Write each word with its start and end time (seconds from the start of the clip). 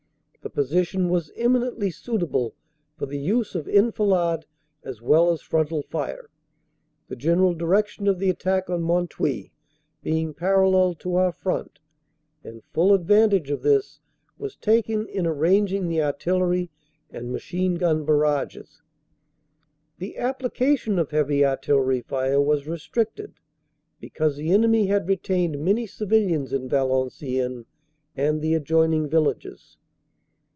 The 0.43 0.49
position 0.49 1.09
was 1.09 1.31
emin 1.37 1.61
ently 1.61 1.93
suitable 1.93 2.55
for 2.97 3.05
the 3.05 3.19
use 3.19 3.53
of 3.53 3.67
enfilade 3.69 4.47
as 4.83 4.99
well 4.99 5.29
as 5.31 5.43
frontal 5.43 5.83
fire, 5.83 6.31
the 7.07 7.15
general 7.15 7.53
direction 7.53 8.07
of 8.07 8.17
the 8.17 8.31
attack 8.31 8.67
on 8.67 8.81
Mont 8.81 9.11
Houy 9.11 9.51
being 10.01 10.33
parallel 10.33 10.95
to 10.95 11.13
our 11.15 11.31
front, 11.31 11.77
and 12.43 12.63
full 12.73 12.91
advantage 12.91 13.51
of 13.51 13.61
this 13.61 13.99
was 14.39 14.55
taken 14.55 15.05
in 15.09 15.27
arranging 15.27 15.87
the 15.87 16.01
Artillery 16.01 16.71
and 17.11 17.31
Machine 17.31 17.75
Gun 17.75 18.03
barrages. 18.03 18.81
"The 19.99 20.17
application 20.17 20.97
of 20.97 21.11
Heavy 21.11 21.45
Artillery 21.45 22.01
fire 22.01 22.41
was 22.41 22.65
restricted 22.67 23.33
because 23.99 24.37
the 24.37 24.51
enemy 24.51 24.87
had 24.87 25.07
retained 25.07 25.63
many 25.63 25.85
civilians 25.85 26.51
in 26.51 26.67
Valenciennes 26.67 27.67
and 28.17 28.41
the 28.41 28.55
adjoining 28.55 29.07
villages. 29.07 29.77